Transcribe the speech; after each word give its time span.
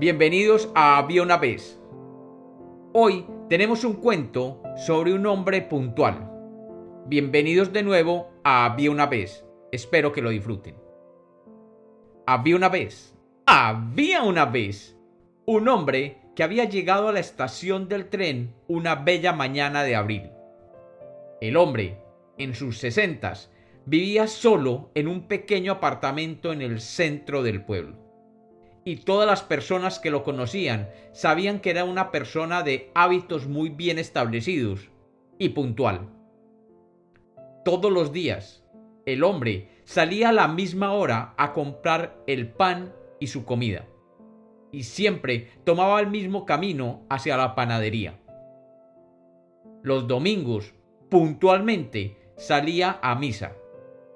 Bienvenidos 0.00 0.70
a 0.74 0.96
Había 0.96 1.22
una 1.22 1.36
vez. 1.36 1.78
Hoy 2.94 3.26
tenemos 3.50 3.84
un 3.84 3.96
cuento 3.96 4.62
sobre 4.74 5.12
un 5.12 5.26
hombre 5.26 5.60
puntual. 5.60 6.26
Bienvenidos 7.04 7.70
de 7.74 7.82
nuevo 7.82 8.30
a 8.42 8.64
Había 8.64 8.92
una 8.92 9.04
vez. 9.04 9.44
Espero 9.70 10.10
que 10.10 10.22
lo 10.22 10.30
disfruten. 10.30 10.74
Había 12.26 12.56
una 12.56 12.70
vez. 12.70 13.14
Había 13.44 14.22
una 14.22 14.46
vez. 14.46 14.96
Un 15.44 15.68
hombre 15.68 16.22
que 16.34 16.44
había 16.44 16.64
llegado 16.64 17.08
a 17.08 17.12
la 17.12 17.20
estación 17.20 17.86
del 17.86 18.08
tren 18.08 18.54
una 18.68 18.94
bella 18.94 19.34
mañana 19.34 19.82
de 19.82 19.96
abril. 19.96 20.30
El 21.42 21.58
hombre, 21.58 21.98
en 22.38 22.54
sus 22.54 22.78
sesentas, 22.78 23.50
vivía 23.84 24.28
solo 24.28 24.92
en 24.94 25.08
un 25.08 25.28
pequeño 25.28 25.72
apartamento 25.72 26.54
en 26.54 26.62
el 26.62 26.80
centro 26.80 27.42
del 27.42 27.62
pueblo. 27.62 28.09
Y 28.84 28.96
todas 28.96 29.26
las 29.26 29.42
personas 29.42 29.98
que 29.98 30.10
lo 30.10 30.24
conocían 30.24 30.88
sabían 31.12 31.60
que 31.60 31.70
era 31.70 31.84
una 31.84 32.10
persona 32.10 32.62
de 32.62 32.90
hábitos 32.94 33.46
muy 33.46 33.68
bien 33.68 33.98
establecidos 33.98 34.88
y 35.38 35.50
puntual. 35.50 36.08
Todos 37.64 37.92
los 37.92 38.12
días, 38.12 38.64
el 39.04 39.22
hombre 39.22 39.68
salía 39.84 40.30
a 40.30 40.32
la 40.32 40.48
misma 40.48 40.92
hora 40.92 41.34
a 41.36 41.52
comprar 41.52 42.22
el 42.26 42.48
pan 42.48 42.94
y 43.18 43.26
su 43.26 43.44
comida. 43.44 43.86
Y 44.72 44.84
siempre 44.84 45.50
tomaba 45.64 46.00
el 46.00 46.06
mismo 46.08 46.46
camino 46.46 47.02
hacia 47.10 47.36
la 47.36 47.54
panadería. 47.54 48.18
Los 49.82 50.06
domingos, 50.06 50.74
puntualmente, 51.08 52.16
salía 52.36 52.98
a 53.02 53.14
misa 53.14 53.52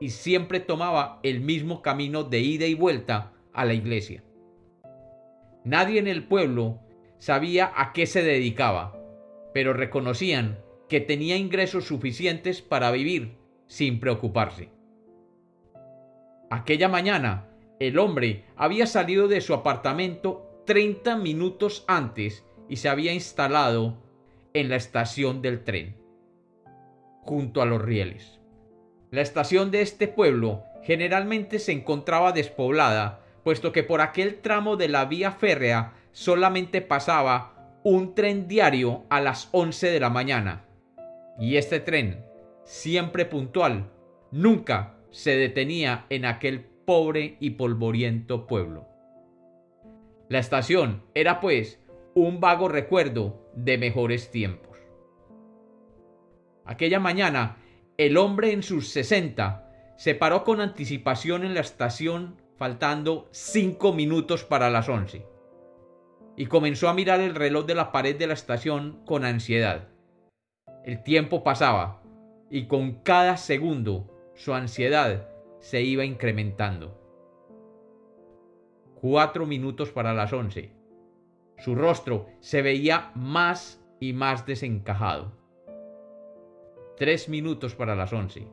y 0.01 0.11
siempre 0.11 0.61
tomaba 0.61 1.21
el 1.23 1.41
mismo 1.41 1.83
camino 1.83 2.25
de 2.25 2.41
ida 2.41 2.67
y 2.67 2.75
vuelta 2.75 3.33
a 3.53 3.65
la 3.65 3.75
iglesia. 3.75 4.23
Nadie 5.65 5.99
en 5.99 6.09
el 6.09 6.25
pueblo 6.25 6.81
sabía 7.19 7.73
a 7.75 7.93
qué 7.93 8.07
se 8.07 8.23
dedicaba, 8.23 8.99
pero 9.53 9.73
reconocían 9.73 10.59
que 10.89 11.01
tenía 11.01 11.37
ingresos 11.37 11.87
suficientes 11.87 12.61
para 12.61 12.91
vivir 12.91 13.37
sin 13.67 13.99
preocuparse. 13.99 14.69
Aquella 16.51 16.89
mañana, 16.89 17.49
el 17.81 17.99
hombre 17.99 18.45
había 18.57 18.87
salido 18.87 19.27
de 19.27 19.41
su 19.41 19.55
apartamento 19.55 20.63
30 20.67 21.17
minutos 21.17 21.85
antes 21.89 22.45
y 22.69 22.77
se 22.77 22.89
había 22.89 23.13
instalado 23.13 23.99
en 24.53 24.69
la 24.69 24.77
estación 24.77 25.43
del 25.43 25.65
tren, 25.65 25.97
junto 27.23 27.63
a 27.63 27.67
los 27.67 27.83
rieles. 27.83 28.41
La 29.11 29.21
estación 29.21 29.71
de 29.71 29.81
este 29.81 30.09
pueblo 30.09 30.65
generalmente 30.83 31.59
se 31.59 31.73
encontraba 31.73 32.33
despoblada, 32.33 33.24
puesto 33.45 33.73
que 33.73 33.85
por 33.85 34.01
aquel 34.01 34.41
tramo 34.41 34.77
de 34.77 34.89
la 34.89 35.05
vía 35.05 35.31
férrea 35.31 35.93
solamente 36.13 36.81
pasaba 36.81 37.79
un 37.85 38.15
tren 38.15 38.49
diario 38.49 39.05
a 39.11 39.21
las 39.21 39.49
11 39.53 39.91
de 39.91 40.01
la 40.01 40.11
mañana. 40.11 40.65
Y 41.39 41.57
este 41.57 41.81
tren, 41.81 42.25
siempre 42.65 43.27
puntual, 43.27 43.93
nunca 44.31 44.97
se 45.11 45.37
detenía 45.37 46.07
en 46.09 46.25
aquel 46.25 46.65
pobre 46.65 47.37
y 47.39 47.51
polvoriento 47.51 48.47
pueblo. 48.47 48.89
La 50.29 50.39
estación 50.39 51.05
era 51.15 51.41
pues 51.41 51.79
un 52.15 52.41
vago 52.41 52.69
recuerdo 52.69 53.51
de 53.55 53.77
mejores 53.77 54.31
tiempos. 54.31 54.79
Aquella 56.65 56.99
mañana 56.99 57.59
el 57.97 58.17
hombre 58.17 58.53
en 58.53 58.63
sus 58.63 58.89
sesenta 58.89 59.71
se 59.97 60.15
paró 60.15 60.43
con 60.43 60.61
anticipación 60.61 61.45
en 61.45 61.55
la 61.55 61.61
estación 61.61 62.41
faltando 62.57 63.29
cinco 63.31 63.93
minutos 63.93 64.45
para 64.45 64.71
las 64.71 64.89
once 64.89 65.27
y 66.37 66.47
comenzó 66.47 66.89
a 66.89 66.95
mirar 66.95 67.21
el 67.21 67.35
reloj 67.35 67.67
de 67.67 67.75
la 67.75 67.93
pared 67.93 68.17
de 68.17 68.27
la 68.27 68.35
estación 68.35 69.03
con 69.07 69.25
ansiedad. 69.25 69.89
El 70.85 71.03
tiempo 71.03 71.45
pasaba 71.45 72.03
y 72.51 72.67
con 72.67 73.03
cada 73.03 73.37
segundo 73.37 74.33
su 74.35 74.53
ansiedad 74.53 75.29
se 75.61 75.83
iba 75.83 76.05
incrementando. 76.05 77.01
Cuatro 79.01 79.47
minutos 79.47 79.91
para 79.91 80.13
las 80.13 80.33
once. 80.33 80.73
Su 81.59 81.75
rostro 81.75 82.27
se 82.41 82.63
veía 82.63 83.13
más 83.15 83.85
y 84.01 84.13
más 84.13 84.45
desencajado 84.45 85.45
tres 86.97 87.29
minutos 87.29 87.75
para 87.75 87.95
las 87.95 88.13
once. 88.13 88.47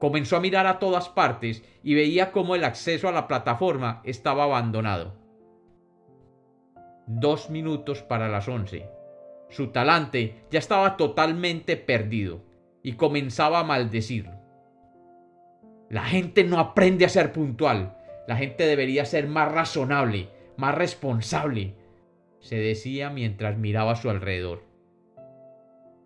Comenzó 0.00 0.36
a 0.36 0.40
mirar 0.40 0.66
a 0.66 0.80
todas 0.80 1.08
partes 1.08 1.62
y 1.84 1.94
veía 1.94 2.32
cómo 2.32 2.56
el 2.56 2.64
acceso 2.64 3.08
a 3.08 3.12
la 3.12 3.28
plataforma 3.28 4.00
estaba 4.04 4.44
abandonado. 4.44 5.14
Dos 7.06 7.50
minutos 7.50 8.02
para 8.02 8.28
las 8.28 8.48
once. 8.48 8.88
Su 9.50 9.68
talante 9.68 10.46
ya 10.50 10.58
estaba 10.58 10.96
totalmente 10.96 11.76
perdido 11.76 12.42
y 12.82 12.94
comenzaba 12.94 13.60
a 13.60 13.64
maldecir. 13.64 14.30
La 15.90 16.04
gente 16.04 16.44
no 16.44 16.58
aprende 16.58 17.04
a 17.04 17.08
ser 17.08 17.32
puntual. 17.32 17.96
La 18.26 18.36
gente 18.36 18.66
debería 18.66 19.04
ser 19.04 19.28
más 19.28 19.52
razonable, 19.52 20.30
más 20.56 20.74
responsable, 20.74 21.74
se 22.40 22.56
decía 22.56 23.10
mientras 23.10 23.58
miraba 23.58 23.92
a 23.92 23.96
su 23.96 24.08
alrededor. 24.08 24.62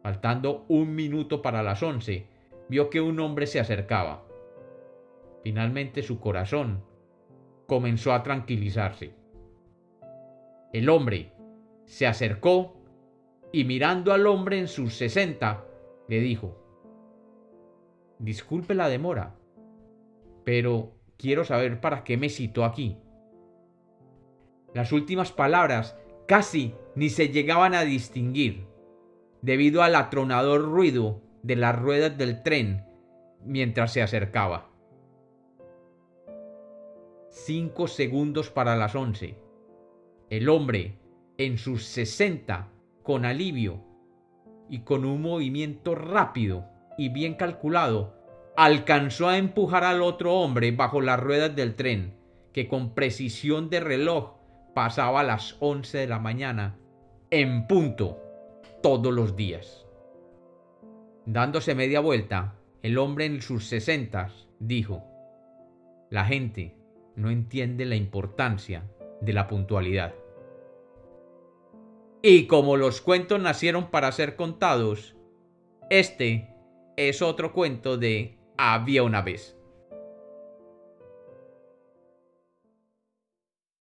Faltando 0.02 0.64
un 0.68 0.94
minuto 0.94 1.42
para 1.42 1.62
las 1.62 1.82
once, 1.82 2.26
vio 2.68 2.90
que 2.90 3.00
un 3.00 3.20
hombre 3.20 3.46
se 3.46 3.60
acercaba. 3.60 4.24
Finalmente 5.42 6.02
su 6.02 6.20
corazón 6.20 6.82
comenzó 7.66 8.12
a 8.12 8.22
tranquilizarse. 8.22 9.14
El 10.72 10.88
hombre 10.88 11.32
se 11.84 12.06
acercó 12.06 12.76
y 13.52 13.64
mirando 13.64 14.12
al 14.12 14.26
hombre 14.26 14.58
en 14.58 14.68
sus 14.68 14.94
sesenta, 14.94 15.64
le 16.08 16.20
dijo, 16.20 16.60
Disculpe 18.18 18.74
la 18.74 18.88
demora, 18.88 19.36
pero 20.44 20.92
quiero 21.16 21.44
saber 21.44 21.80
para 21.80 22.04
qué 22.04 22.16
me 22.16 22.28
citó 22.28 22.64
aquí. 22.64 22.98
Las 24.72 24.92
últimas 24.92 25.30
palabras 25.30 25.96
casi 26.26 26.74
ni 26.96 27.10
se 27.10 27.28
llegaban 27.28 27.74
a 27.74 27.82
distinguir 27.82 28.66
debido 29.42 29.82
al 29.82 29.94
atronador 29.94 30.62
ruido 30.62 31.20
de 31.44 31.56
las 31.56 31.78
ruedas 31.78 32.16
del 32.16 32.42
tren 32.42 32.86
mientras 33.44 33.92
se 33.92 34.00
acercaba. 34.00 34.70
Cinco 37.28 37.86
segundos 37.86 38.48
para 38.48 38.76
las 38.76 38.94
once. 38.94 39.36
El 40.30 40.48
hombre, 40.48 40.98
en 41.36 41.58
sus 41.58 41.84
sesenta, 41.84 42.70
con 43.02 43.26
alivio 43.26 43.84
y 44.70 44.80
con 44.80 45.04
un 45.04 45.20
movimiento 45.20 45.94
rápido 45.94 46.64
y 46.96 47.10
bien 47.10 47.34
calculado, 47.34 48.14
alcanzó 48.56 49.28
a 49.28 49.36
empujar 49.36 49.84
al 49.84 50.00
otro 50.00 50.32
hombre 50.36 50.70
bajo 50.70 51.02
las 51.02 51.20
ruedas 51.20 51.54
del 51.54 51.74
tren, 51.74 52.16
que 52.54 52.68
con 52.68 52.94
precisión 52.94 53.68
de 53.68 53.80
reloj 53.80 54.36
pasaba 54.74 55.20
a 55.20 55.24
las 55.24 55.58
once 55.60 55.98
de 55.98 56.06
la 56.06 56.20
mañana, 56.20 56.78
en 57.30 57.66
punto 57.66 58.18
todos 58.82 59.12
los 59.12 59.36
días. 59.36 59.83
Dándose 61.26 61.74
media 61.74 62.00
vuelta, 62.00 62.54
el 62.82 62.98
hombre 62.98 63.24
en 63.24 63.40
sus 63.40 63.66
sesentas 63.66 64.46
dijo, 64.58 65.04
La 66.10 66.26
gente 66.26 66.76
no 67.16 67.30
entiende 67.30 67.86
la 67.86 67.96
importancia 67.96 68.90
de 69.22 69.32
la 69.32 69.48
puntualidad. 69.48 70.14
Y 72.20 72.46
como 72.46 72.76
los 72.76 73.00
cuentos 73.00 73.40
nacieron 73.40 73.90
para 73.90 74.12
ser 74.12 74.36
contados, 74.36 75.16
este 75.88 76.54
es 76.96 77.22
otro 77.22 77.52
cuento 77.52 77.96
de 77.96 78.38
Había 78.58 79.02
una 79.02 79.22
vez. 79.22 79.58